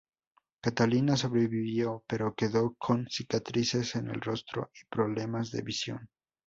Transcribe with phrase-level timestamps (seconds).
[0.63, 6.09] Catalina sobrevivió, pero quedó con cicatrices en el rostro y problemas de visión.